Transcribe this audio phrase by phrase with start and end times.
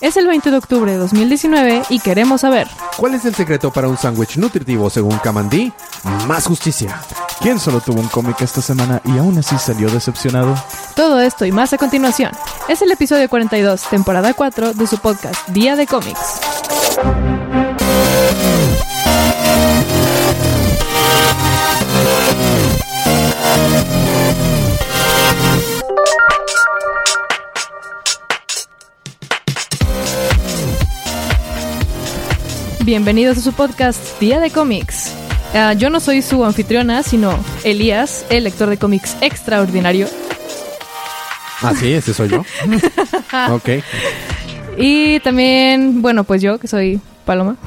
[0.00, 3.88] Es el 20 de octubre de 2019 y queremos saber ¿Cuál es el secreto para
[3.88, 5.72] un sándwich nutritivo según Kamandi?
[6.26, 7.00] Más justicia.
[7.40, 10.54] ¿Quién solo tuvo un cómic esta semana y aún así salió decepcionado?
[10.98, 12.32] todo esto y más a continuación.
[12.68, 16.40] Es el episodio 42, temporada 4 de su podcast Día de Cómics.
[32.88, 35.14] Bienvenidos a su podcast Día de Cómics.
[35.52, 40.06] Ah, yo no soy su anfitriona, sino Elías, el lector de cómics extraordinario.
[41.60, 42.38] Ah, sí, ese soy yo.
[43.50, 43.68] ok.
[44.78, 47.58] Y también, bueno, pues yo, que soy Paloma.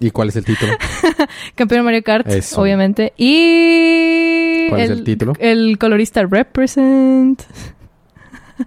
[0.00, 0.72] ¿Y cuál es el título?
[1.54, 2.62] Campeón Mario Kart, Eso.
[2.62, 3.12] obviamente.
[3.18, 4.70] Y...
[4.70, 5.34] ¿Cuál es el título?
[5.38, 7.42] El colorista Represent.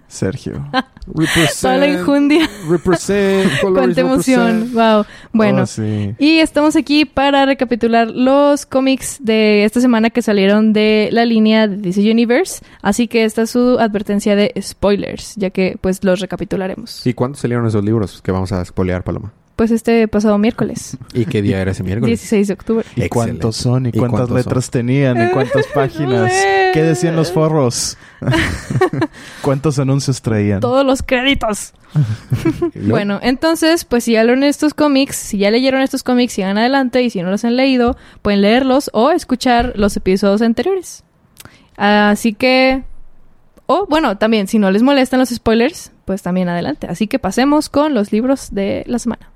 [0.06, 0.64] Sergio.
[1.60, 2.48] Toda la injundia.
[2.68, 3.50] Represent.
[3.60, 4.46] Cuánta emoción.
[4.46, 4.74] represent.
[4.74, 5.04] Wow.
[5.32, 5.62] Bueno.
[5.62, 6.14] Oh, sí.
[6.18, 11.66] Y estamos aquí para recapitular los cómics de esta semana que salieron de la línea
[11.66, 12.62] de DC Universe.
[12.82, 17.06] Así que esta es su advertencia de spoilers, ya que pues los recapitularemos.
[17.06, 19.32] ¿Y cuándo salieron esos libros que vamos a spoilear, Paloma?
[19.58, 22.20] Pues este pasado miércoles, ¿Y qué día era ese miércoles?
[22.20, 22.84] 16 de octubre.
[22.94, 23.08] ¿Y Excelente.
[23.08, 23.86] cuántos son?
[23.86, 25.20] ¿Y ¿Y cuántas cuántos letras tenían?
[25.20, 26.32] ¿Y cuántas páginas?
[26.72, 27.98] ¿Qué decían los forros?
[29.42, 30.60] ¿Cuántos anuncios traían?
[30.60, 31.74] Todos los créditos.
[32.76, 37.02] Bueno, entonces, pues si ya leyeron estos cómics, si ya leyeron estos cómics, sigan adelante
[37.02, 41.02] y si no los han leído, pueden leerlos o escuchar los episodios anteriores.
[41.76, 42.84] Así que...
[43.66, 46.86] O bueno, también, si no les molestan los spoilers, pues también adelante.
[46.88, 49.32] Así que pasemos con los libros de la semana.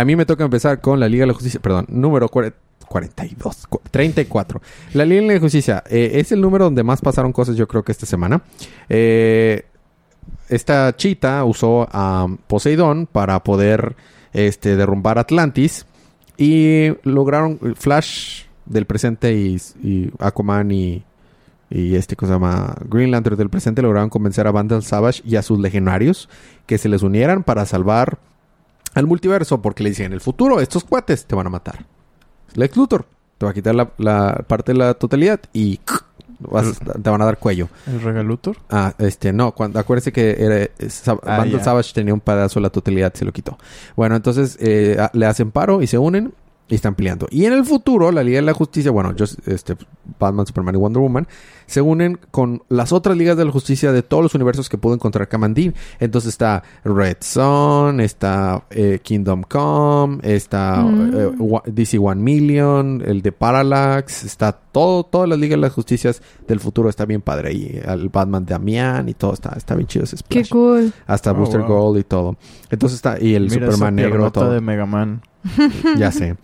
[0.00, 2.54] A mí me toca empezar con la Liga de la Justicia, perdón, número cuare-
[2.88, 4.60] 42, cu- 34.
[4.94, 7.82] La Liga de la Justicia eh, es el número donde más pasaron cosas yo creo
[7.82, 8.40] que esta semana.
[8.88, 9.64] Eh,
[10.48, 13.94] esta chita usó a Poseidón para poder
[14.32, 15.86] este, derrumbar Atlantis
[16.36, 20.10] y lograron Flash del presente y, y
[20.70, 21.04] y,
[21.70, 25.36] y este que se llama Green Lantern del presente lograron convencer a Vandal Savage y
[25.36, 26.28] a sus legionarios
[26.66, 28.18] que se les unieran para salvar
[28.94, 31.84] al multiverso porque le dicen en el futuro estos cuates te van a matar.
[32.54, 33.06] Lex Luthor
[33.38, 35.80] te va a quitar la, la parte de la totalidad y
[36.40, 37.68] vas- te van a dar cuello.
[37.86, 38.56] ¿El regalutor?
[38.68, 40.68] Ah, este, no, cuando, acuérdese que era,
[41.06, 41.64] Ah, Vandal ya.
[41.64, 43.56] Savage tenía un pedazo de la totalidad, se lo quitó.
[43.96, 46.32] Bueno, entonces eh, a- le hacen paro y se unen
[46.70, 47.26] y están peleando.
[47.30, 49.76] Y en el futuro, la Liga de la Justicia, bueno, yo, este,
[50.18, 51.28] Batman, Superman y Wonder Woman,
[51.66, 54.94] se unen con las otras ligas de la justicia de todos los universos que pudo
[54.94, 55.74] encontrar Kamandin.
[55.98, 61.10] Entonces está Red Son, está eh, Kingdom Come, está Mm.
[61.14, 65.72] eh, Wa- DC One Million, el de Parallax, está todo, todas las ligas de las
[65.72, 67.80] justicias del futuro está bien padre ahí.
[67.84, 70.92] El Batman de Damián y todo está, está bien chido ese Qué cool.
[71.06, 71.68] Hasta Oh, Booster wow.
[71.68, 72.36] Gold y todo.
[72.70, 74.52] Entonces está, y el Mira esa Superman negro, todo.
[74.52, 75.22] de Mega Man.
[75.96, 76.36] Ya sé.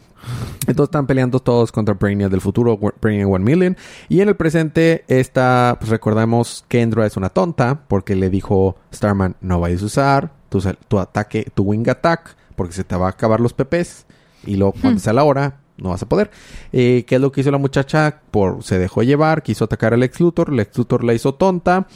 [0.67, 3.77] Entonces están peleando todos contra Brainiac del futuro, Brainiac One Million.
[4.09, 8.77] Y en el presente está, pues recordamos que Kendra es una tonta porque le dijo
[8.93, 13.07] Starman, no vayas a usar tu, tu ataque, tu wing attack, porque se te va
[13.07, 14.07] a acabar los pepes.
[14.45, 16.31] Y luego cuando sea la hora, no vas a poder.
[16.73, 18.21] Eh, ¿Qué es lo que hizo la muchacha?
[18.31, 21.87] Por, se dejó llevar, quiso atacar al ex el ex Luthor la hizo tonta.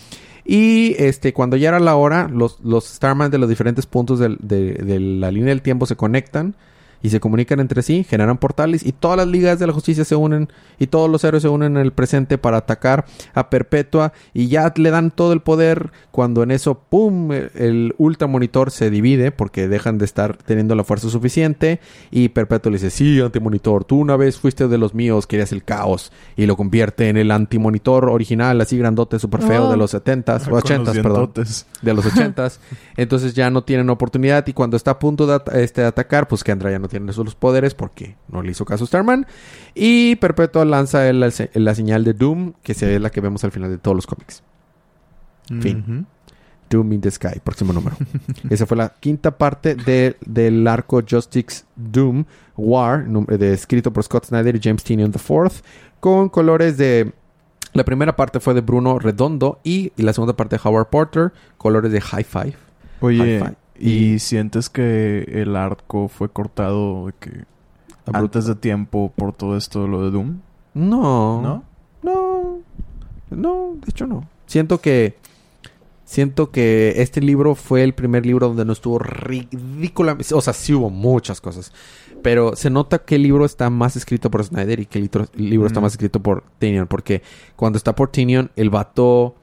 [0.44, 4.28] Y este, cuando ya era la hora, los, los Starman de los diferentes puntos de,
[4.38, 6.56] de la línea del tiempo se conectan
[7.02, 10.16] y se comunican entre sí, generan portales y todas las ligas de la justicia se
[10.16, 14.48] unen y todos los héroes se unen en el presente para atacar a Perpetua y
[14.48, 18.90] ya le dan todo el poder cuando en eso, ¡pum!, el, el ultra monitor se
[18.90, 23.84] divide porque dejan de estar teniendo la fuerza suficiente y Perpetua le dice, sí, antimonitor,
[23.84, 27.30] tú una vez fuiste de los míos, querías el caos y lo convierte en el
[27.30, 29.70] antimonitor original, así grandote, súper feo Oh.
[29.70, 31.32] de los 70s, Con los 80s, perdón
[31.82, 32.60] de los ochentas.
[32.96, 36.42] Entonces ya no tienen oportunidad y cuando está a punto de at- este, atacar, pues
[36.44, 39.26] Kendra ya no tiene esos los poderes porque no le hizo caso a Starman.
[39.74, 43.52] Y Perpetua lanza el- el- la señal de Doom, que ve la que vemos al
[43.52, 44.42] final de todos los cómics.
[45.60, 46.06] Fin.
[46.68, 47.96] Doom in the Sky, próximo número.
[48.50, 52.24] Esa fue la quinta parte de- del arco Justice Doom
[52.56, 55.50] War, num- de, escrito por Scott Snyder y James Tynion IV,
[55.98, 57.12] con colores de...
[57.72, 61.32] La primera parte fue de Bruno Redondo y, y la segunda parte de Howard Porter,
[61.56, 62.54] colores de High Five.
[63.00, 63.56] Oye, Hi-Fi.
[63.80, 67.44] ¿Y sientes que el arco fue cortado de que
[68.12, 70.38] antes de tiempo por todo esto de lo de Doom?
[70.74, 71.42] No.
[71.42, 71.64] ¿No?
[72.02, 72.58] No.
[73.30, 74.28] No, de hecho no.
[74.46, 75.16] Siento que
[76.04, 80.34] siento que este libro fue el primer libro donde no estuvo ridículamente...
[80.34, 81.72] O sea, sí hubo muchas cosas.
[82.22, 85.28] Pero se nota que el libro está más escrito por Snyder y que el litro-
[85.34, 85.82] libro está Mm.
[85.84, 86.88] más escrito por Tinion.
[86.88, 87.22] Porque
[87.54, 89.36] cuando está por Tinion, el vato...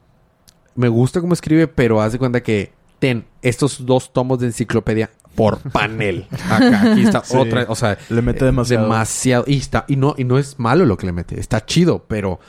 [0.76, 2.74] Me gusta cómo escribe, pero haz de cuenta que...
[3.00, 6.28] Ten estos dos tomos de enciclopedia por panel.
[6.50, 7.38] Acá, aquí está Sí.
[7.38, 7.66] otra...
[7.70, 8.84] O sea, Le mete eh, demasiado.
[8.84, 9.44] demasiado.
[9.48, 11.40] Y, está, y, no, y no es malo lo que le mete.
[11.40, 12.40] Está chido, pero...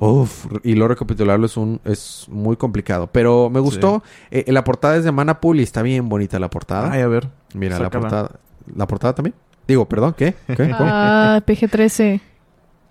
[0.00, 3.08] Uf, y luego recapitularlo es un es muy complicado.
[3.08, 4.04] Pero me gustó.
[4.30, 6.92] Eh, la portada es de Manapool y está bien bonita la portada.
[6.92, 7.28] Ay, a ver.
[7.52, 8.30] Mira, la portada.
[8.76, 9.34] ¿La portada también?
[9.66, 10.34] Digo, perdón, ¿qué?
[10.46, 10.54] ¿Qué?
[10.78, 10.88] ¿Cómo?
[10.88, 12.20] Ah, PG-13.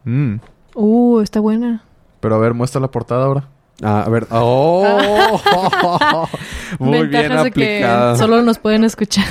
[0.03, 0.35] Mm.
[0.75, 1.83] Uh, está buena.
[2.19, 3.47] Pero a ver, muestra la portada ahora.
[3.83, 4.27] Ah, a ver.
[4.31, 5.39] ¡Oh!
[6.79, 8.13] Muy bien Ventajas de aplicada.
[8.13, 9.25] que solo nos pueden escuchar.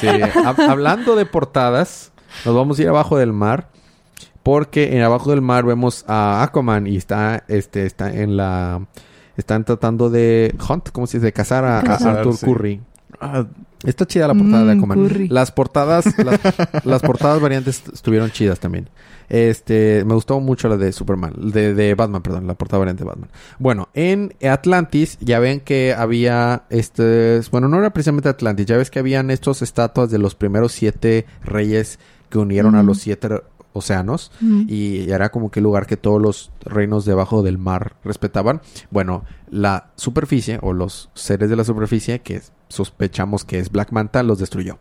[0.00, 0.06] Sí.
[0.08, 2.12] Ha- hablando de portadas,
[2.44, 3.68] nos vamos a ir abajo del mar.
[4.42, 8.86] Porque en abajo del mar vemos a Aquaman y está, este, está en la...
[9.36, 11.26] Están tratando de hunt, ¿cómo se dice?
[11.26, 12.46] De cazar a, a Arthur sí.
[12.46, 12.80] Curry.
[13.20, 13.46] Ah,
[13.84, 15.08] Está chida la portada de Mm, Aquaman.
[15.08, 15.28] Curry.
[15.28, 16.38] Las portadas, las,
[16.84, 18.90] las portadas variantes estuvieron chidas también.
[19.30, 23.08] Este, me gustó mucho la de Superman, de, de Batman, perdón, la portada variante de
[23.08, 23.30] Batman.
[23.58, 28.90] Bueno, en Atlantis ya ven que había este, bueno, no era precisamente Atlantis, ya ves
[28.90, 33.28] que habían estos estatuas de los primeros siete reyes que unieron a los siete
[33.72, 38.60] océanos y era como que el lugar que todos los reinos debajo del mar respetaban.
[38.90, 44.22] Bueno, la superficie o los seres de la superficie que sospechamos que es Black Manta
[44.22, 44.78] los destruyó.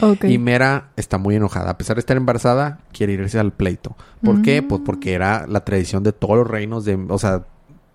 [0.00, 0.24] Ok.
[0.24, 1.70] Y Mera está muy enojada.
[1.70, 3.96] A pesar de estar embarazada, quiere irse al pleito.
[4.22, 4.62] ¿Por qué?
[4.62, 4.68] Mm.
[4.68, 6.94] Pues porque era la tradición de todos los reinos de...
[7.08, 7.44] O sea,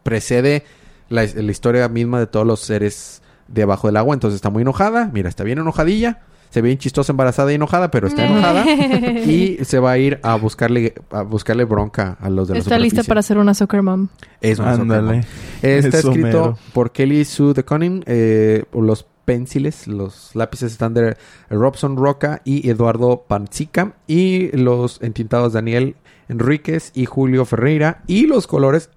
[0.03, 0.63] precede
[1.09, 4.13] la, la historia misma de todos los seres debajo del agua.
[4.13, 5.09] Entonces está muy enojada.
[5.13, 6.21] Mira, está bien enojadilla.
[6.55, 8.65] Se ve bien chistosa, embarazada y enojada, pero está enojada.
[9.25, 12.79] y se va a ir a buscarle a buscarle bronca a los de la Está
[12.79, 14.07] lista para ser una soccer mom.
[14.39, 15.01] Es una ándale.
[15.01, 15.25] Pokémon.
[15.61, 16.57] Está escrito mero.
[16.71, 18.05] por Kelly Sue DeConing.
[18.05, 21.17] Eh, los pensiles, los lápices están de
[21.49, 23.97] Robson Roca y Eduardo Panzica.
[24.07, 25.97] Y los entintados Daniel
[26.29, 28.01] Enríquez y Julio Ferreira.
[28.07, 28.91] Y los colores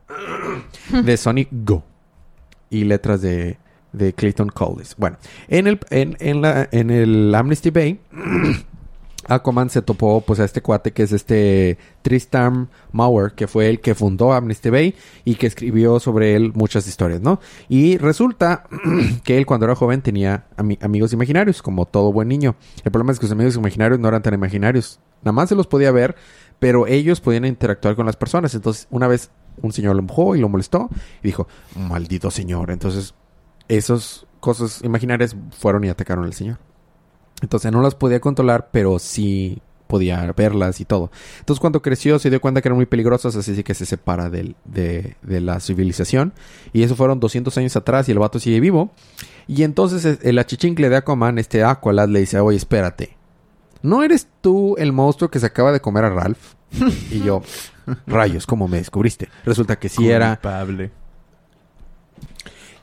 [0.92, 1.82] de Sonic Go.
[2.70, 3.58] Y letras de,
[3.98, 4.94] de Clayton Collis.
[4.96, 5.16] Bueno,
[5.48, 8.00] en el, en, en la, en el Amnesty Bay.
[9.30, 13.80] Aquaman se topó pues a este cuate que es este Tristan Mauer, que fue el
[13.80, 14.94] que fundó Amnesty Bay
[15.26, 17.38] y que escribió sobre él muchas historias, ¿no?
[17.68, 18.64] Y resulta
[19.24, 22.56] que él cuando era joven tenía ami- amigos imaginarios, como todo buen niño.
[22.84, 24.98] El problema es que sus amigos imaginarios no eran tan imaginarios.
[25.20, 26.16] Nada más se los podía ver,
[26.58, 28.54] pero ellos podían interactuar con las personas.
[28.54, 29.30] Entonces, una vez
[29.60, 30.88] un señor lo empujó y lo molestó
[31.22, 32.70] y dijo, maldito señor.
[32.70, 33.12] Entonces,
[33.68, 36.58] esas cosas imaginarias fueron y atacaron al señor.
[37.42, 41.10] Entonces no las podía controlar, pero sí podía verlas y todo.
[41.38, 44.54] Entonces cuando creció se dio cuenta que eran muy peligrosas, así que se separa del-
[44.64, 46.34] de, de la civilización.
[46.72, 48.90] Y eso fueron 200 años atrás y el vato sigue vivo.
[49.46, 53.16] Y entonces eh, el achichincle de Aquaman, este Aqualad, le dice, oye, espérate.
[53.80, 56.54] ¿No eres tú el monstruo que se acaba de comer a Ralph?
[57.10, 57.40] y yo,
[58.06, 59.28] rayos, ¿cómo me descubriste?
[59.46, 60.38] Resulta que sí era.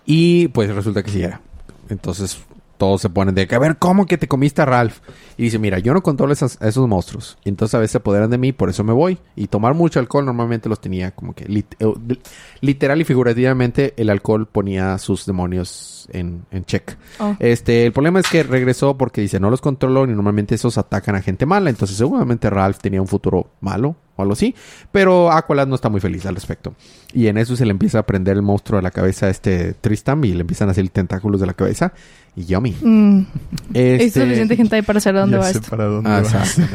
[0.05, 1.41] Y pues resulta que sí era.
[1.89, 2.37] Entonces
[2.77, 4.97] todos se ponen de que, a ver, ¿cómo que te comiste a Ralph?
[5.37, 7.37] Y dice, mira, yo no controlo esas- a esos monstruos.
[7.43, 9.17] Y entonces a veces se apoderan de mí, por eso me voy.
[9.35, 12.19] Y tomar mucho alcohol normalmente los tenía como que lit- eh, li-
[12.61, 16.95] literal y figurativamente el alcohol ponía sus demonios en, en check.
[17.19, 17.35] Oh.
[17.39, 21.15] Este, el problema es que regresó porque dice, no los controlo y normalmente esos atacan
[21.15, 21.69] a gente mala.
[21.69, 24.55] Entonces seguramente Ralph tenía un futuro malo o algo así.
[24.91, 26.73] Pero Aqualad no está muy feliz al respecto.
[27.13, 29.73] Y en eso se le empieza a prender el monstruo a la cabeza a este
[29.73, 31.93] Tristam y le empiezan a salir tentáculos de la cabeza.
[32.35, 32.75] Y yummy.
[32.81, 33.25] Mm.
[33.73, 34.05] Este...
[34.05, 35.69] Es suficiente gente ahí para saber dónde va esto.
[35.69, 36.23] para dónde Ah.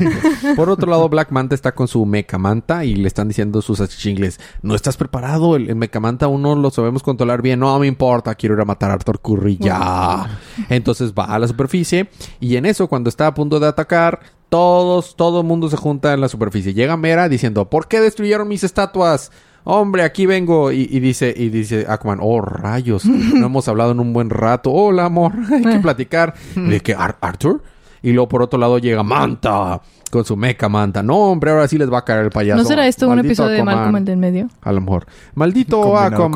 [0.57, 3.81] Por otro lado, Black Manta está con su mecha manta y le están diciendo sus
[3.81, 7.79] achingles, no estás preparado, el, el mecha manta aún no lo sabemos controlar bien, no
[7.79, 10.38] me importa, quiero ir a matar a Arthur Curry ya.
[10.69, 15.17] Entonces va a la superficie y en eso, cuando está a punto de atacar, todos,
[15.17, 16.75] todo el mundo se junta en la superficie.
[16.75, 19.31] Llega Mera diciendo, ¿por qué destruyeron mis estatuas?
[19.64, 20.73] Hombre, aquí vengo.
[20.73, 24.71] Y, y dice, y dice Aquaman, oh rayos, no hemos hablado en un buen rato.
[24.73, 26.35] Hola, amor, hay que platicar.
[26.57, 27.62] Y de que "Ar- Arthur.
[28.02, 29.79] Y luego por otro lado llega Manta
[30.11, 31.02] con su meca Manta.
[31.02, 32.62] No, hombre, ahora sí les va a caer el payaso.
[32.62, 33.75] ¿No será esto un episodio de Aquaman.
[33.76, 34.49] Malcolm el del medio?
[34.62, 35.07] A lo mejor.
[35.35, 36.33] Maldito Combinado con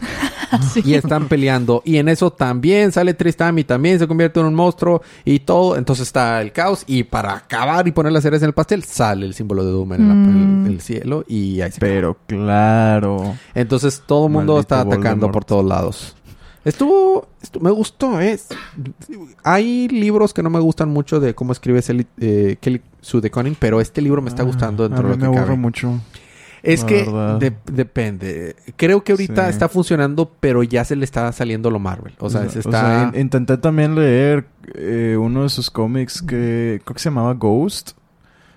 [0.84, 1.82] Y están peleando.
[1.84, 5.76] Y en eso también sale Tristam y también se convierte en un monstruo y todo.
[5.76, 6.84] Entonces está el caos.
[6.86, 9.92] Y para acabar y poner las ceres en el pastel, sale el símbolo de Doom
[9.94, 10.66] en, la- en Mm.
[10.66, 11.24] el, el cielo.
[11.28, 11.92] Y ahí se acaba.
[11.92, 13.34] Pero claro.
[13.54, 15.32] Entonces todo el mundo está atacando Voldemort.
[15.32, 16.14] por todos lados.
[16.64, 18.38] Estuvo, estu- me gustó, ¿eh?
[19.44, 23.56] Hay libros que no me gustan mucho de cómo escribe li- eh, Kelly Sue DeConning,
[23.58, 25.56] pero este libro me está Ah, gustando dentro a de lo me que cabe.
[25.56, 26.00] mucho.
[26.62, 27.04] Es La que
[27.40, 28.56] de- depende.
[28.76, 29.50] Creo que ahorita Sí.
[29.50, 32.14] está funcionando, pero ya se le está saliendo lo Marvel.
[32.18, 32.70] O sea, se O está...
[32.80, 37.34] sea, in- intenté también leer eh, uno de sus cómics que creo que se llamaba
[37.34, 37.92] Ghost.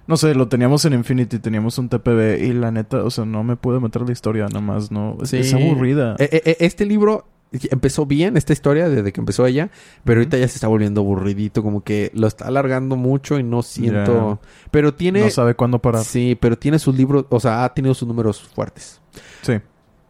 [0.07, 3.43] No sé, lo teníamos en Infinity, teníamos un TPB y la neta, o sea, no
[3.43, 5.15] me pude meter la historia, nada más, no.
[5.21, 5.37] Es, Sí.
[5.37, 6.15] es aburrida.
[6.19, 9.69] Eh, eh, eh, este libro empezó bien, esta historia, desde que empezó ella,
[10.03, 13.61] pero ahorita ya se está volviendo aburridito, como que lo está alargando mucho y no
[13.61, 14.39] siento...
[14.71, 15.21] Pero tiene...
[15.21, 16.03] no sabe cuándo parar.
[16.03, 19.01] Sí, pero tiene sus libros, o sea, ha tenido sus números fuertes.
[19.41, 19.59] Sí.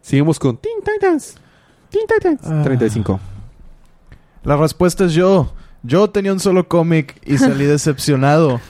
[0.00, 1.36] Seguimos con Teen Titans.
[1.90, 2.40] Teen Titans.
[2.44, 2.62] Ah.
[2.62, 3.20] 35.
[4.44, 5.52] La respuesta es yo.
[5.82, 8.60] Yo tenía un solo cómic y salí decepcionado.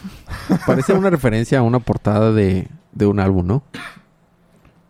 [0.66, 3.62] Parece una referencia a una portada de, de un álbum, ¿no?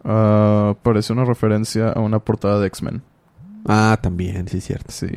[0.05, 3.03] Ah, parece una referencia a una portada de X-Men.
[3.67, 4.93] Ah, también, sí, es cierto.
[4.93, 5.09] Sí.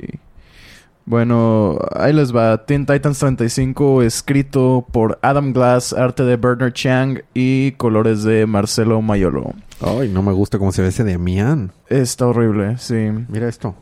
[1.05, 2.65] Bueno, ahí les va.
[2.65, 9.01] Teen Titans 35, escrito por Adam Glass, arte de Bernard Chang y colores de Marcelo
[9.03, 9.53] Mayolo.
[9.81, 11.71] Ay, no me gusta cómo se ve ese de Mian.
[11.89, 13.11] Está horrible, sí.
[13.29, 13.75] Mira esto.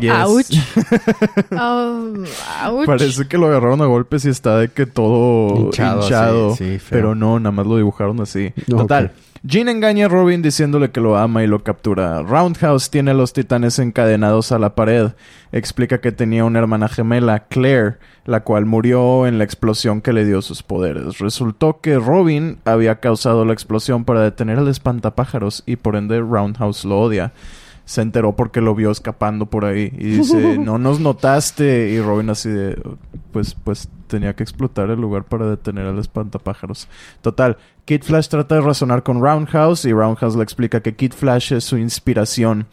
[0.00, 0.12] Yes.
[0.12, 0.46] Ouch.
[1.58, 2.14] Oh,
[2.64, 2.86] ouch.
[2.86, 6.56] Parece que lo agarraron a golpes y está de que todo hinchado.
[6.56, 8.52] Sí, pero no, nada más lo dibujaron así.
[8.66, 9.12] No, Total.
[9.42, 12.22] Jean engaña a Robin diciéndole que lo ama y lo captura.
[12.22, 15.12] Roundhouse tiene a los titanes encadenados a la pared.
[15.52, 20.24] Explica que tenía una hermana gemela, Claire, la cual murió en la explosión que le
[20.24, 21.18] dio sus poderes.
[21.18, 26.84] Resultó que Robin había causado la explosión para detener al espantapájaros y por ende Roundhouse
[26.84, 27.32] lo odia.
[27.86, 31.90] Se enteró porque lo vio escapando por ahí y dice, no nos notaste.
[31.90, 32.78] Y Robin así de,
[33.32, 36.88] pues, pues tenía que explotar el lugar para detener al espantapájaros.
[37.22, 41.52] Total, Kid Flash trata de razonar con Roundhouse y Roundhouse le explica que Kid Flash
[41.52, 42.66] es su inspiración.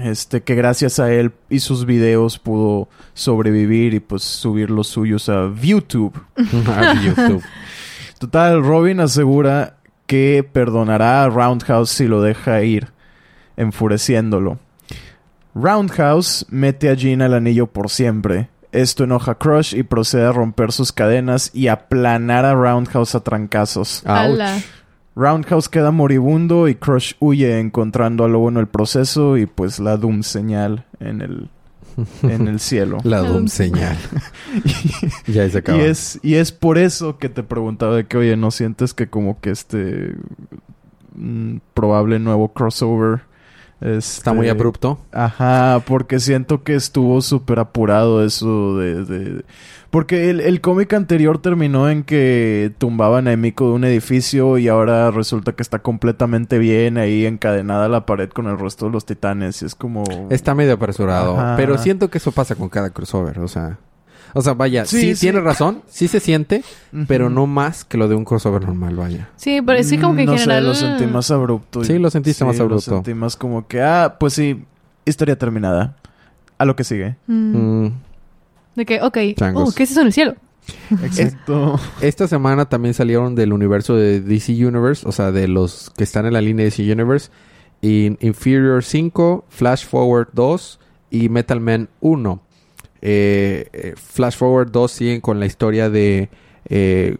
[0.00, 5.28] Este, que gracias a él y sus videos pudo sobrevivir y pues subir los suyos
[5.28, 6.14] a ViewTube.
[6.66, 7.42] Ah, YouTube.
[8.18, 9.76] Total, Robin asegura
[10.06, 12.93] que perdonará a Roundhouse si lo deja ir,
[13.56, 14.58] enfureciéndolo.
[15.54, 18.48] Roundhouse mete a Jean al anillo por siempre.
[18.72, 23.20] Esto enoja a Crush y procede a romper sus cadenas y aplanar a Roundhouse a
[23.20, 24.02] trancazos.
[24.04, 24.64] Ouch.
[25.14, 29.96] Roundhouse queda moribundo y Crush huye encontrando a Lobo en el proceso y pues la
[29.96, 31.50] Doom señal en el,
[32.24, 32.98] en el cielo.
[33.04, 33.96] La Doom señal.
[35.28, 35.78] ya se acaba.
[35.78, 39.08] Y es, y es por eso que te preguntaba de que, oye, ¿no sientes que
[39.08, 40.16] como que este
[41.14, 43.22] mm, probable nuevo crossover
[43.84, 44.98] Está muy este, abrupto.
[45.12, 49.04] Ajá, porque siento que estuvo súper apurado eso de...
[49.04, 49.44] de-
[49.90, 54.68] Porque el, el cómic anterior terminó en que tumbaban a Emiko de un edificio y
[54.68, 58.92] ahora resulta que está completamente bien ahí encadenada a la pared con el resto de
[58.92, 59.62] los titanes.
[59.62, 60.02] Y es como...
[60.30, 61.38] Está medio apresurado.
[61.38, 61.54] Ajá.
[61.56, 63.38] Pero siento que eso pasa con cada crossover.
[63.40, 63.78] O sea...
[64.34, 65.20] O sea, vaya, sí, Sí, sí.
[65.22, 65.82] tiene razón.
[65.88, 66.62] Sí se siente.
[66.92, 67.04] Ujú.
[67.08, 69.28] Pero no más que lo de un crossover normal, vaya.
[69.36, 70.62] Sí, pero sí como que en no general...
[70.62, 71.84] sé, lo sentí más abrupto.
[71.84, 72.90] Sí, lo sentiste más Lo abrupto.
[72.90, 74.64] sentí más como que, ah, pues sí,
[75.06, 75.96] historia terminada.
[76.58, 77.16] A lo que sigue.
[77.26, 77.56] Mm.
[77.86, 77.92] Mm.
[78.76, 79.18] De que, ok.
[79.36, 79.68] Changos.
[79.70, 80.34] Oh, ¿qué es eso en el cielo?
[81.02, 81.78] Exacto.
[82.00, 86.26] Esta semana también salieron del universo de DC Universe, o sea, de los que están
[86.26, 87.30] en la línea de DC Universe,
[87.82, 92.40] in- Inferior 5, Flash Forward 2 y Metal Man 1.
[93.06, 96.30] Eh, eh, Flash Forward 2 siguen con la historia de
[96.70, 97.18] eh,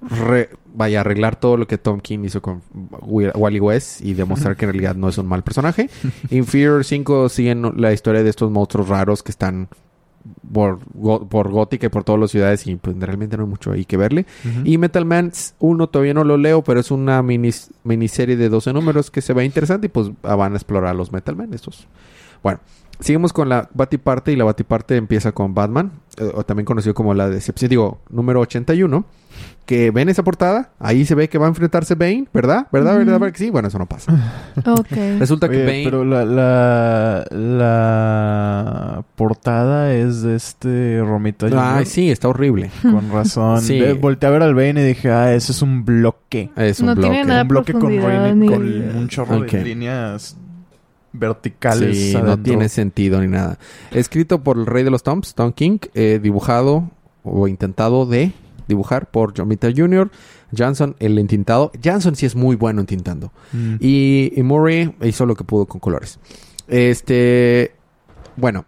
[0.00, 2.62] re- vaya arreglar todo lo que Tom King hizo con
[3.02, 5.90] Wally West y demostrar que en realidad no es un mal personaje.
[6.30, 9.68] Inferior 5 siguen la historia de estos monstruos raros que están
[10.52, 10.78] por,
[11.28, 13.96] por Gótica y por todas las ciudades y pues realmente no hay mucho ahí que
[13.96, 14.24] verle.
[14.64, 18.72] Y Metal Man 1 todavía no lo leo, pero es una minis- miniserie de 12
[18.72, 21.86] números que se ve interesante y pues van a explorar los Metal Man estos.
[22.42, 22.60] Bueno,
[23.00, 27.14] seguimos con la Batiparte y la Batiparte empieza con Batman, eh, o también conocido como
[27.14, 29.04] la decepción, digo, número 81.
[29.66, 32.66] Que ven esa portada, ahí se ve que va a enfrentarse Bane, ¿verdad?
[32.72, 32.96] ¿Verdad?
[32.96, 33.20] ¿Verdad?
[33.20, 33.50] ¿Verdad que sí?
[33.50, 34.12] Bueno, eso no pasa.
[34.66, 34.86] Ok.
[35.18, 35.82] Resulta que Bane...
[35.84, 41.86] pero la, la, la portada es de este Romita Ay, Junior.
[41.86, 42.70] sí, está horrible.
[42.82, 43.60] Con razón.
[43.60, 43.80] Sí.
[44.00, 46.50] Volteé a ver al Bane y dije, ah, ese es un bloque.
[46.56, 47.28] Es un No tiene bloque.
[47.28, 49.50] nada un bloque con, profundidad rini- ni- con un chorro Ok.
[49.52, 50.36] de líneas
[51.18, 51.96] verticales.
[51.96, 53.58] Sí, no tiene sentido ni nada.
[53.90, 56.90] Escrito por el rey de los Toms, Tom King, eh, dibujado
[57.24, 58.32] o intentado de
[58.68, 60.10] dibujar por John Mita Jr.,
[60.56, 61.72] Johnson, el entintado.
[61.84, 63.32] Johnson sí es muy bueno entintando.
[63.52, 63.74] Mm.
[63.80, 66.18] Y, y Murray hizo lo que pudo con colores.
[66.66, 67.72] Este,
[68.36, 68.64] bueno,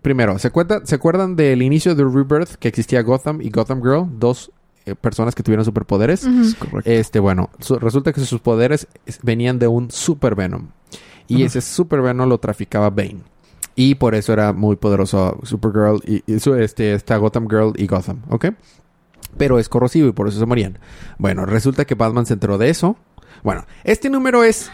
[0.00, 4.06] primero, ¿se, cuenta- ¿se acuerdan del inicio de Rebirth que existía Gotham y Gotham Girl?
[4.18, 4.50] Dos
[4.86, 6.24] eh, personas que tuvieron superpoderes.
[6.24, 6.40] Ujú.
[6.40, 6.90] Es correcto.
[6.90, 10.68] Este, bueno, su- resulta que sus poderes es- venían de un Super Venom.
[11.38, 11.60] Y ese
[12.26, 13.22] lo traficaba Bane.
[13.74, 17.86] Y por eso era muy poderoso Supergirl y, y su- este, esta Gotham Girl y
[17.86, 18.46] Gotham, ¿ok?
[19.38, 20.78] Pero es corrosivo y por eso se morían.
[21.18, 22.96] Bueno, resulta que Batman se enteró de eso.
[23.42, 24.70] Bueno, este número es.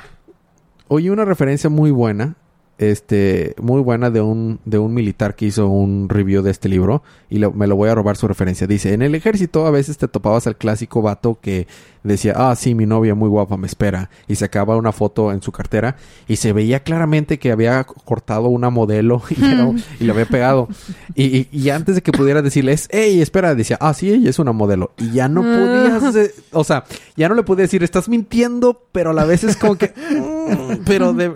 [0.88, 2.36] Oí una referencia muy buena.
[2.78, 7.02] Este, muy buena de un, de un militar que hizo un review de este libro.
[7.28, 8.66] Y lo- me lo voy a robar su referencia.
[8.68, 11.66] Dice: En el ejército a veces te topabas al clásico vato que
[12.04, 14.10] decía: Ah, sí, mi novia muy guapa me espera.
[14.28, 15.96] Y sacaba una foto en su cartera.
[16.28, 20.68] Y se veía claramente que había cortado una modelo y, era- y le había pegado.
[21.16, 24.38] Y, y- y antes de que pudiera decirles, hey, espera, decía, ah, sí, ella es
[24.38, 24.92] una modelo.
[24.98, 26.84] Y ya no podías, eh, o sea,
[27.16, 30.84] ya no le podía decir, estás mintiendo, pero a la vez es como que, mm,
[30.86, 31.32] pero de,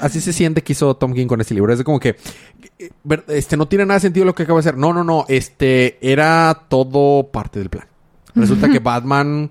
[0.00, 1.72] así se siente que hizo Tom King con este libro.
[1.72, 2.16] Es como que,
[2.78, 2.90] eh,
[3.28, 4.76] este, no tiene nada de sentido lo que acaba de hacer.
[4.76, 7.86] No, no, no, este, era todo parte del plan.
[8.34, 9.50] Resulta que Batman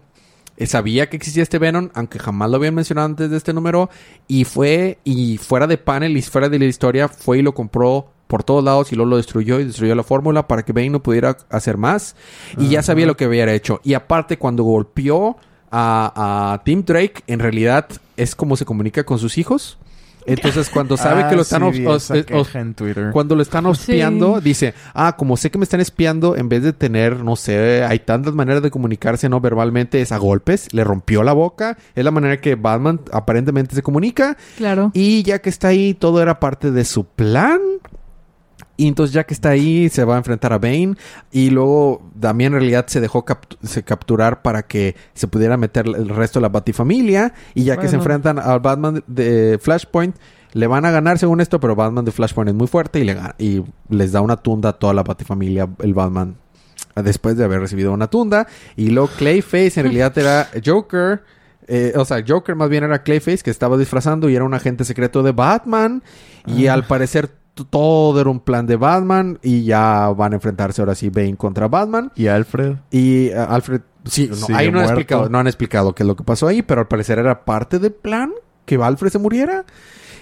[0.58, 3.90] eh, sabía que existía este Venom, aunque jamás lo habían mencionado antes de este número,
[4.28, 8.10] y fue, y fuera de panel y fuera de la historia, fue y lo compró
[8.28, 11.04] por todos lados y luego lo destruyó y destruyó la fórmula para que Bane no
[11.04, 12.16] pudiera hacer más.
[12.58, 13.80] Y ya sabía lo que había hecho.
[13.84, 15.38] Y aparte, cuando golpeó
[15.70, 17.88] a, a Tim Drake, en realidad
[18.18, 19.78] es como se comunica con sus hijos.
[20.26, 21.62] Entonces, cuando sabe Ah, que lo están...
[21.62, 23.10] sí, os- vi os- esa os- queja en Twitter.
[23.12, 26.74] cuando lo están espiando, dice, ah, como sé que me están espiando, en vez de
[26.74, 31.24] tener, no sé, hay tantas maneras de comunicarse no verbalmente, es a golpes, le rompió
[31.24, 34.92] la boca, es la manera que Batman aparentemente se comunica, Claro.
[34.94, 37.60] y ya que está ahí, todo era parte de su plan.
[38.76, 40.96] Y entonces ya que está ahí, se va a enfrentar a Bane.
[41.32, 45.86] Y luego también en realidad se dejó capt- se capturar para que se pudiera meter
[45.88, 47.34] el resto de la Batifamilia.
[47.54, 50.16] Y ya que se enfrentan al Batman de Flashpoint,
[50.54, 53.18] le van a ganar según esto, pero Batman de Flashpoint es muy fuerte y, le
[53.40, 56.36] y les da una tunda a toda la Batifamilia, el Batman,
[56.96, 58.48] después de haber recibido una tunda.
[58.76, 61.24] Y luego Clayface en realidad era Joker.
[61.68, 64.84] eh, o sea, Joker más bien era Clayface que estaba disfrazando y era un agente
[64.84, 66.04] secreto de Batman.
[66.46, 66.74] Y Ah.
[66.74, 67.30] al parecer
[67.70, 69.40] todo era un plan de Batman.
[69.42, 72.12] Y ya van a enfrentarse ahora sí Bane contra Batman.
[72.16, 72.76] ¿Y Alfred?
[72.92, 76.16] Y eh, Alfred, sí, no, ahí no han, explicado, no han explicado qué es lo
[76.16, 78.32] que pasó ahí, pero al parecer era parte del plan
[78.66, 79.66] que Alfred se muriera.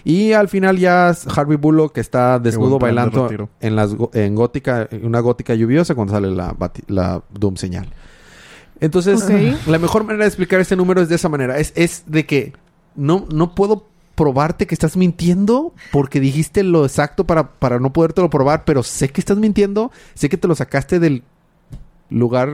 [0.03, 4.87] Y al final ya Harvey Bullock que está desnudo de bailando en las en gótica,
[4.89, 6.55] en una gótica lluviosa cuando sale la,
[6.87, 7.87] la Doom señal.
[8.79, 9.23] Entonces,
[9.67, 11.59] la mejor manera de explicar este número es de esa manera.
[11.59, 12.53] Es, es de que
[12.95, 18.29] no, no puedo probarte que estás mintiendo porque dijiste lo exacto para, para no podértelo
[18.29, 21.23] probar, pero sé que estás mintiendo, sé que te lo sacaste del
[22.09, 22.49] lugar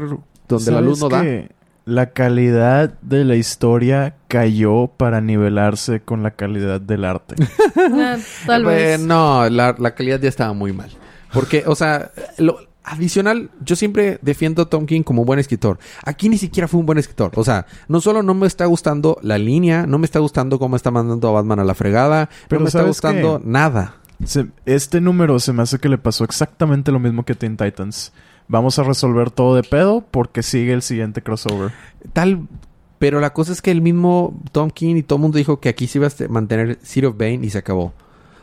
[0.47, 1.21] donde la luz no da.
[1.21, 1.51] que
[1.85, 7.35] La calidad de la historia cayó para nivelarse con la calidad del arte.
[7.77, 8.99] Ah, tal Eh, vez.
[8.99, 10.89] No, la, la calidad ya estaba muy mal.
[11.33, 15.77] Porque, o sea, lo adicional, yo siempre defiendo a Tom King como buen escritor.
[16.03, 17.31] Aquí ni siquiera fue un buen escritor.
[17.35, 20.75] O sea, no solo no me está gustando la línea, no me está gustando cómo
[20.75, 23.47] está mandando a Batman a la fregada, Pero no me está ¿sabes gustando qué?
[23.47, 23.95] nada.
[24.25, 28.13] Se- este número se me hace que le pasó exactamente lo mismo que Teen Titans.
[28.47, 31.71] Vamos a resolver todo de pedo porque sigue el siguiente crossover.
[32.13, 32.47] Tal,
[32.97, 35.69] pero la cosa es que el mismo Tom King y todo el mundo dijo que
[35.69, 37.93] aquí se iba a mantener City of Bane y se acabó.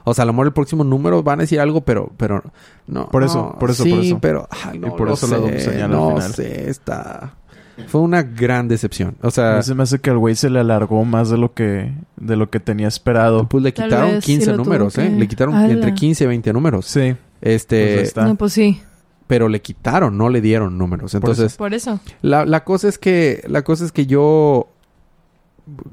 [0.04, 2.42] O sea, a lo mejor el próximo número van a decir algo, pero, pero
[2.86, 3.08] no.
[3.08, 4.18] Por eso, no, por eso, sí, por eso.
[4.20, 6.32] pero ay, no Y por lo eso la sé, Doom señal al no final.
[6.34, 7.34] sé, está.
[7.88, 9.16] Fue una gran decepción.
[9.22, 11.38] O A sea, mí se me hace que al güey se le alargó más de
[11.38, 13.48] lo que, de lo que tenía esperado.
[13.48, 15.08] pues le Tal quitaron vez sí 15 lo tuvo números, ¿eh?
[15.08, 15.72] que- Le quitaron ¡Hala!
[15.72, 16.86] entre 15 y 20 números.
[16.86, 17.16] Sí.
[17.40, 18.16] Este, Pues.
[18.16, 18.80] No, pues sí.
[19.26, 21.10] pero le quitaron, no le dieron números.
[21.12, 21.98] Por Entonces, Por eso.
[22.22, 24.68] La, la cosa es que la cosa es que yo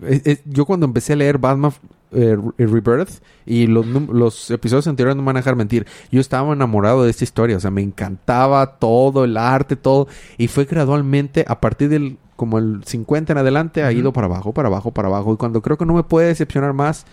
[0.03, 1.71] eh, eh, yo cuando empecé a leer Batman
[2.11, 5.85] eh, Re- Rebirth y los, episodios anteriores no me van a dejar mentir.
[6.11, 10.47] Yo estaba enamorado de esta historia o sea me encantaba todo el arte todo y
[10.47, 14.67] fue gradualmente a partir del como el 50 en adelante ha ido para abajo para
[14.67, 17.05] abajo para abajo y cuando creo que no me puede decepcionar más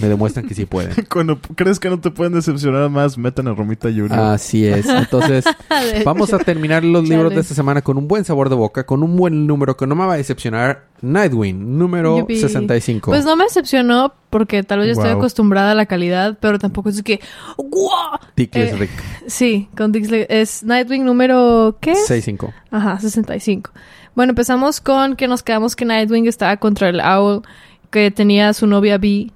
[0.00, 3.54] me demuestran que sí pueden Cuando crees que no te pueden decepcionar más, meten a
[3.54, 4.12] Romita Junior.
[4.12, 5.44] así es entonces
[6.04, 7.16] Vamos a terminar los Chale.
[7.16, 9.86] libros de esta semana con un buen sabor de boca, con un buen número que
[9.86, 10.86] no me va a decepcionar.
[11.02, 12.36] Nightwing, número Yupi.
[12.36, 13.10] 65.
[13.10, 16.90] Pues no me decepcionó porque tal vez yo estoy acostumbrada a la calidad, pero tampoco
[16.90, 17.20] es que
[17.56, 18.18] ¡guau!
[18.36, 18.90] Dickless eh, Rick,
[19.26, 21.94] Sí, con Dixley es Nightwing número ¿qué?
[21.94, 22.52] 65.
[22.70, 23.70] Ajá, 65.
[24.14, 27.42] Bueno, empezamos con que nos quedamos que Nightwing estaba contra el Owl
[27.90, 29.32] que tenía a su novia Bee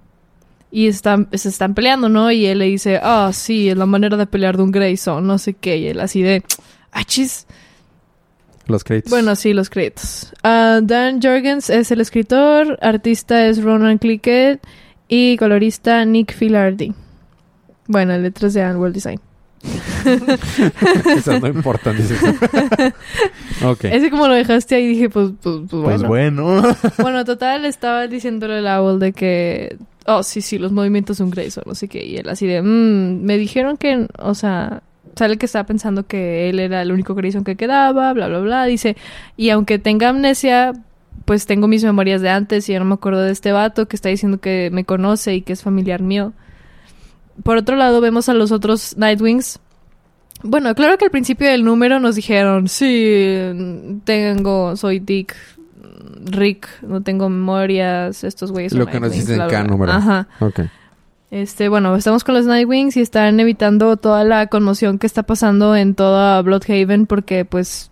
[0.74, 2.32] y están, se están peleando, ¿no?
[2.32, 5.38] Y él le dice, ah, sí, es la manera de pelear de un Grayson, no
[5.38, 5.76] sé qué.
[5.78, 6.42] Y él así de,
[6.90, 7.46] achis.
[8.66, 9.08] Los créditos.
[9.08, 10.32] Bueno, sí, los créditos.
[10.42, 14.66] Ah, Dan Jorgens es el escritor, artista es Ronan Clickett
[15.06, 16.92] y colorista Nick Filardi.
[17.86, 19.20] Bueno, letras de Annual Design.
[21.16, 22.16] Esas no importan, dice.
[23.64, 23.84] ok.
[23.84, 26.42] Ese como lo dejaste ahí dije, pues, pues, pues Pues bueno.
[26.42, 26.76] bueno.
[26.98, 31.64] Bueno, total, estaba diciéndole al Owl de que, oh, sí, sí, los movimientos son Grayson,
[31.66, 32.04] no sé qué.
[32.04, 34.82] Y él así de, "Mm, me dijeron que, o sea,
[35.16, 38.64] sale que estaba pensando que él era el único Grayson que quedaba, bla, bla, bla.
[38.66, 38.96] Dice,
[39.36, 40.72] y aunque tenga amnesia,
[41.24, 43.96] pues tengo mis memorias de antes y ya no me acuerdo de este vato que
[43.96, 46.32] está diciendo que me conoce y que es familiar mío.
[47.42, 49.58] Por otro lado, vemos a los otros Nightwings.
[50.42, 53.24] Bueno, claro que al principio del número nos dijeron, sí,
[54.04, 55.34] tengo, soy Dick,
[56.24, 59.92] Rick, no tengo memorias, estos güeyes son Lo que nos dicen en número.
[59.92, 60.28] Ajá.
[60.40, 60.60] Ok.
[61.30, 65.74] Este, bueno, estamos con los Nightwings y están evitando toda la conmoción que está pasando
[65.74, 67.90] en toda Bloodhaven porque, pues,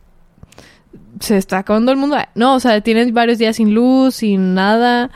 [1.18, 2.16] se está acabando el mundo.
[2.34, 5.10] No, o sea, tienen varios días sin luz, sin nada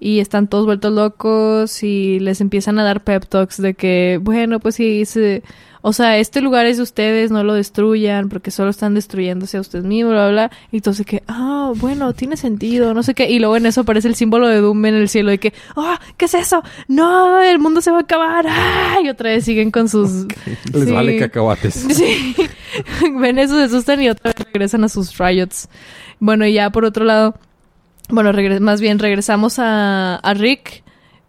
[0.00, 4.58] y están todos vueltos locos y les empiezan a dar pep talks de que, bueno,
[4.58, 5.42] pues sí, se-
[5.82, 9.60] o sea, este lugar es de ustedes, no lo destruyan porque solo están destruyéndose a
[9.62, 10.50] ustedes mismos, bla, bla, bla.
[10.72, 13.30] Y entonces que, ah, bueno, tiene sentido, no sé qué.
[13.30, 15.98] Y luego en eso aparece el símbolo de Doom en el cielo de que, ah,
[16.18, 16.62] ¿qué es eso?
[16.86, 18.44] No, el mundo se va a acabar.
[18.46, 18.98] ¡Ah!
[19.02, 20.26] Y otra vez siguen con sus...
[20.72, 20.92] Les Sí.
[20.92, 21.74] vale cacahuates.
[21.94, 22.34] Sí.
[23.18, 25.68] Ven eso, se asustan y otra vez regresan a sus riots.
[26.18, 27.36] Bueno, y ya por otro lado,
[28.12, 30.82] bueno, más bien regresamos a, a Rick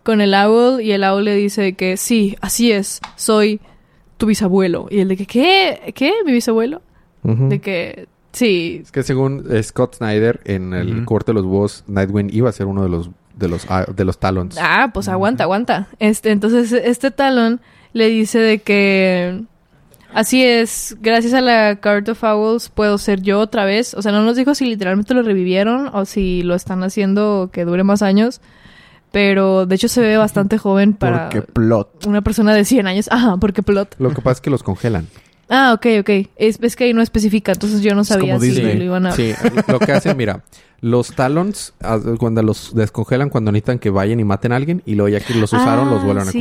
[0.03, 3.59] con el Owl y el Owl le dice que sí, así es, soy
[4.17, 4.87] tu bisabuelo.
[4.89, 5.93] Y el de que, ¿qué?
[5.95, 6.13] ¿Qué?
[6.25, 6.81] ¿Mi bisabuelo?
[7.23, 8.81] De que, sí.
[8.83, 12.51] Es que según eh, Scott Snyder, en el corte de los búhos, Nightwing iba a
[12.51, 14.57] ser uno de los de los ah, de los Talons.
[14.59, 15.87] Ah, pues aguanta, aguanta.
[15.99, 17.61] Este, entonces, este talón
[17.93, 19.43] le dice de que
[20.13, 23.93] así es, gracias a la Card of Owls puedo ser yo otra vez.
[23.93, 27.65] O sea, no nos dijo si literalmente lo revivieron o si lo están haciendo que
[27.65, 28.41] dure más años.
[29.11, 32.05] Pero de hecho se ve bastante joven para Porque plot.
[32.05, 33.07] una persona de 100 años.
[33.11, 33.95] Ajá, porque plot.
[33.99, 35.07] Lo que pasa es que los congelan.
[35.49, 36.09] Ah, ok, ok.
[36.37, 38.77] Es, es que ahí no especifica, entonces yo no sabía si Disney.
[38.77, 39.11] lo iban a...
[39.11, 39.33] Sí,
[39.67, 40.45] lo que hacen, mira,
[40.79, 44.95] los Talons ah, cuando los descongelan cuando necesitan que vayan y maten a alguien y
[44.95, 46.31] luego ya que los usaron los Ah, vuelven a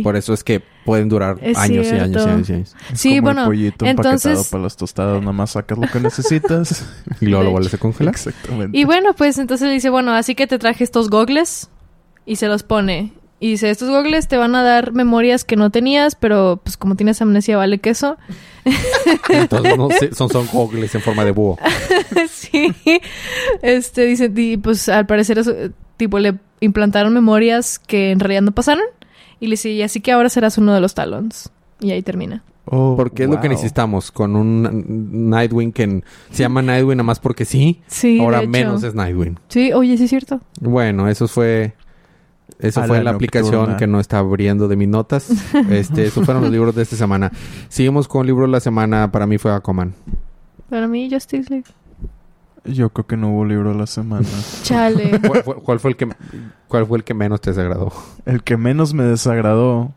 [0.00, 0.04] sí.
[0.04, 2.76] Por eso es que pueden durar Es años y años y años y años.
[2.92, 5.20] Es Sí, como bueno, el pollito empaquetado entonces- para las tostadas.
[5.20, 6.84] Nada más sacas lo que necesitas.
[7.20, 8.14] Y luego lo vuelves a congelar.
[8.14, 8.76] Exactamente.
[8.76, 11.70] Y bueno, pues entonces le dice, bueno, así que te traje estos gogles
[12.26, 13.12] y se los pone.
[13.42, 16.94] Y dice, estos gogles te van a dar memorias que no tenías, pero pues como
[16.94, 18.18] tienes amnesia vale queso.
[19.30, 21.56] Entonces no son son goggles en forma de búho.
[22.30, 22.74] sí.
[23.62, 25.54] Este dice, y pues al parecer eso,
[25.96, 28.84] tipo le implantaron memorias que en realidad no pasaron.
[29.40, 31.50] Y le dice, y así que ahora serás uno de los talons.
[31.80, 32.42] Y ahí termina.
[32.66, 37.18] Oh, Porque es lo que necesitamos con un Nightwing que se llama Nightwing nada más
[37.18, 37.80] porque sí.
[37.86, 38.16] Sí.
[38.18, 38.50] de Ahora hecho.
[38.50, 39.38] menos es Nightwing.
[39.48, 40.40] Sí, oye, sí es cierto.
[40.60, 41.72] Bueno, eso fue
[42.60, 45.30] eso A fue la la aplicación que no está abriendo de mis notas.
[45.70, 47.32] Este, esos fueron los libros de esta semana.
[47.68, 49.10] Seguimos con libros de la semana.
[49.10, 49.94] Para mí fue Aquaman.
[50.68, 51.66] Para mí, Justice League.
[52.74, 54.26] Yo creo que no hubo libro de la semana.
[54.62, 55.20] Chale.
[55.26, 56.08] ¿Cuál fue, cuál fue el que
[56.68, 57.92] cuál fue el que menos te desagradó?
[58.26, 59.92] El que menos me desagradó.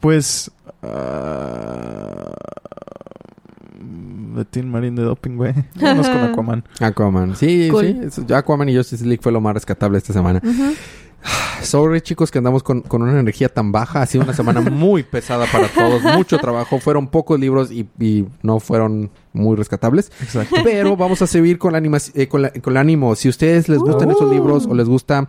[0.00, 0.50] Pues.
[0.82, 2.32] ah,
[3.82, 5.54] de Teen Marine de Doping, güey.
[5.74, 6.64] Vamos con Aquaman.
[6.80, 7.36] Aquaman.
[7.36, 8.10] Sí, Cool.
[8.10, 8.32] sí.
[8.32, 10.40] Aquaman y Justice League fue lo más rescatable esta semana.
[10.44, 10.72] Ujú.
[11.62, 14.00] Sorry, chicos, que andamos con, con una energía tan baja.
[14.02, 16.02] Ha sido una semana muy pesada para todos.
[16.16, 16.78] Mucho trabajo.
[16.78, 20.10] Fueron pocos libros y, y no fueron muy rescatables.
[20.22, 20.56] Exacto.
[20.64, 23.14] Pero vamos a seguir con, la animaci- eh, con, la- con el ánimo.
[23.14, 24.12] Si a ustedes les gustan Uh.
[24.12, 25.28] esos libros o les gusta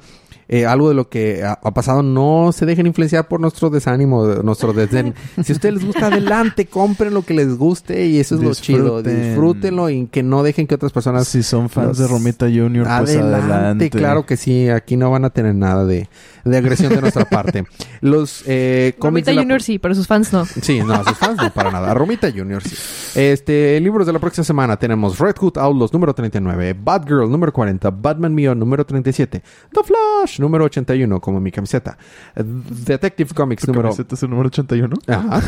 [0.51, 4.25] eh, algo de lo que ha, ha pasado, no se dejen influenciar por nuestro desánimo,
[4.43, 5.15] nuestro desdén.
[5.43, 8.53] si a ustedes les gusta, adelante, compren lo que les guste y eso es lo
[8.53, 9.01] chido.
[9.01, 11.27] Disfrútenlo y que no dejen que otras personas...
[11.27, 13.89] Si son fans de Romita Junior, pues Adelante, adelante.
[13.89, 14.67] claro que sí.
[14.69, 16.09] Aquí no van a tener nada de,
[16.43, 17.63] de agresión de nuestra parte.
[18.01, 20.45] Los eh, cómics Romita la- Junior sí, pero sus fans no.
[20.45, 21.93] Sí, no, a sus fans no para nada.
[21.93, 22.75] Romita Junior, sí.
[23.15, 27.89] Este, libros de la próxima semana tenemos Red Hood Outlaws número 39, Batgirl número 40,
[27.91, 31.97] Batman Mío número 37, The Flash número 81 como mi camiseta,
[32.35, 33.89] Detective Comics ¿Tu número...
[33.89, 34.95] camiseta es el número 81?
[35.07, 35.41] Ajá.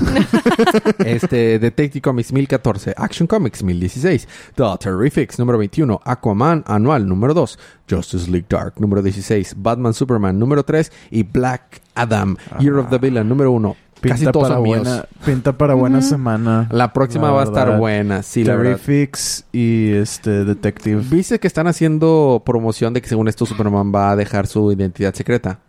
[1.06, 7.60] este, Detective Comics 1014, Action Comics 1016, The Terrifics número 21, Aquaman Anual número 2,
[7.90, 12.98] Justice League Dark número 16, Batman Superman número 3 y Black Adam, Year of the
[12.98, 13.76] Villain número 1.
[14.10, 14.80] Casi Pinta todos para, son míos.
[14.84, 16.08] buena, pinta para buena Ujú.
[16.08, 16.68] semana.
[16.72, 18.72] La próxima La va a estar buena, sí, la verdad.
[18.78, 21.02] Terrifics y este Detective.
[21.10, 25.14] Viste que están haciendo promoción de que según esto Superman va a dejar su identidad
[25.14, 25.60] secreta.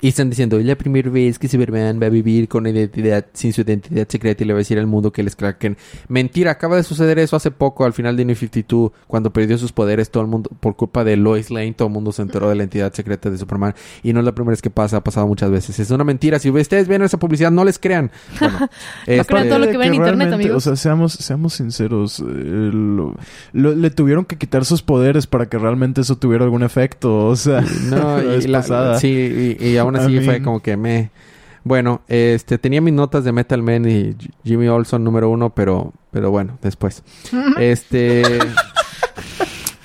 [0.00, 3.52] Y están diciendo, es la primera vez que Superman va a vivir con identidad, sin
[3.52, 5.76] su identidad secreta y le va a decir al mundo que él es Clark Kent.
[6.08, 9.72] Mentira, acaba de suceder eso hace poco, al final de New 52, cuando perdió sus
[9.72, 12.54] poderes, todo el mundo, por culpa de Lois Lane, todo el mundo se enteró de
[12.54, 13.74] la identidad secreta de Superman.
[14.04, 15.78] Y no es la primera vez que pasa, ha pasado muchas veces.
[15.80, 16.38] Es una mentira.
[16.38, 18.10] Si ustedes ven esa publicidad, no les crean.
[18.38, 18.68] Bueno,
[19.06, 20.56] este, crean todo lo que ven en internet, amigos.
[20.58, 22.20] O sea, seamos, seamos sinceros.
[22.20, 23.16] eh, lo-
[23.52, 27.26] lo- le tuvieron que quitar sus poderes para que realmente eso tuviera algún efecto.
[27.26, 29.00] O sea, No, y, la- pasada.
[29.00, 31.10] sí, y, y aún así I fue mean- como que me...
[31.64, 36.30] Bueno, este, tenía mis notas de Metal Man y Jimmy Olson número uno, pero, pero
[36.30, 37.02] bueno, después.
[37.58, 38.22] Este...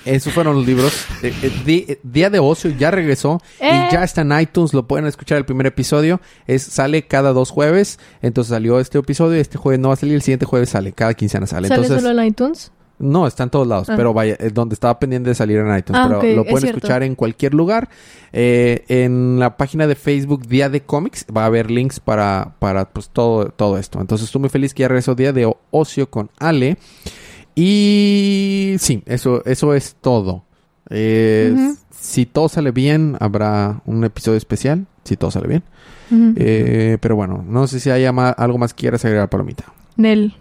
[0.06, 1.06] esos fueron los libros.
[1.22, 4.72] Eh, eh, Di- eh, Día de Ocio ya regresó y ya está en iTunes.
[4.74, 6.20] Lo pueden escuchar el primer episodio.
[6.46, 7.98] Es Sale cada dos jueves.
[8.22, 9.40] Entonces salió este episodio.
[9.40, 10.14] Este jueves no va a salir.
[10.14, 10.92] El siguiente jueves sale.
[10.92, 11.68] Cada quincena sale.
[11.68, 12.70] ¿Sale Entonces, solo en iTunes?
[12.98, 13.88] No, está en todos lados.
[13.90, 13.94] Ah.
[13.96, 16.02] Pero vaya, es donde estaba pendiente de salir en iTunes.
[16.02, 17.88] Ah, pero lo pueden escuchar en cualquier lugar.
[18.32, 22.90] Eh, en la página de Facebook Día de Cómics va a haber links para, para
[22.90, 24.00] pues, todo, todo esto.
[24.00, 26.78] Entonces estoy muy feliz que ya regresó Día de Ocio con Ale.
[27.54, 30.44] Y sí, eso, eso es todo.
[30.90, 31.74] Eh.
[31.90, 34.86] Si todo sale bien, habrá un episodio especial.
[35.04, 35.62] Si todo sale bien.
[36.36, 39.64] Eh, pero bueno, no sé si hay algo más que quieras agregar, Palomita.
[39.96, 40.34] Nel.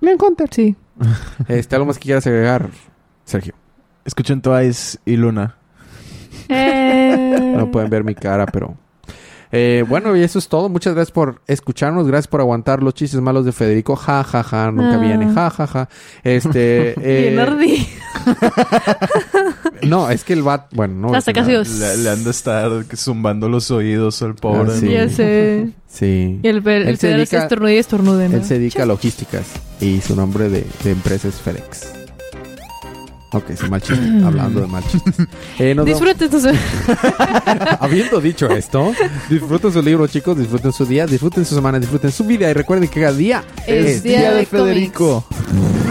[0.00, 0.48] Leon Hunter.
[0.50, 0.76] Sí.
[1.48, 2.68] Este, algo más que quieras agregar,
[3.24, 3.54] Sergio.
[4.04, 5.56] Escuchen Twice y Luna.
[6.48, 7.54] Eh...
[7.56, 8.76] No pueden ver mi cara, pero...
[9.52, 10.68] Eh, bueno, y eso es todo.
[10.68, 12.06] Muchas gracias por escucharnos.
[12.06, 13.96] Gracias por aguantar los chistes malos de Federico.
[13.96, 14.70] Ja, ja, ja.
[14.70, 14.98] Nunca Ah.
[14.98, 15.32] viene.
[15.34, 15.88] Ja, ja, ja.
[16.22, 16.90] Este...
[17.02, 17.86] eh, Bien ardi.
[19.82, 20.66] no, es que el bat...
[20.72, 21.14] Bueno, no...
[21.14, 21.64] Hasta casi nada.
[21.64, 24.72] Le, le han de estar zumbando los oídos al pobre.
[24.72, 24.88] Ah, sí.
[24.90, 25.70] Ya sé.
[25.88, 26.38] Sí.
[26.42, 28.36] Y el, el, Él se el dedica- estornude y estornude, ¿no?
[28.36, 29.46] Él se dedica a logísticas.
[29.80, 31.99] Y su nombre de, de empresa es FedEx.
[33.32, 34.04] Ok, es mal chiste.
[34.24, 35.14] Hablando de mal chistes.
[35.58, 36.44] Eh, nos Disfruten tus...
[37.80, 38.92] Habiendo dicho esto,
[39.28, 42.88] disfruten su libro, chicos, disfruten su día, disfruten su semana, disfruten su vida y recuerden
[42.88, 45.24] que cada día Es día de Federico.
[45.28, 45.89] cómics.